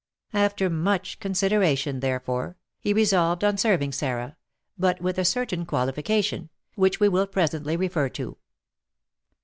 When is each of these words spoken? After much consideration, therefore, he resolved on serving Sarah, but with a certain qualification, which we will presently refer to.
After 0.33 0.67
much 0.67 1.19
consideration, 1.19 1.99
therefore, 1.99 2.57
he 2.79 2.91
resolved 2.91 3.43
on 3.43 3.55
serving 3.59 3.91
Sarah, 3.91 4.35
but 4.75 4.99
with 4.99 5.19
a 5.19 5.23
certain 5.23 5.63
qualification, 5.63 6.49
which 6.73 6.99
we 6.99 7.07
will 7.07 7.27
presently 7.27 7.77
refer 7.77 8.09
to. 8.09 8.37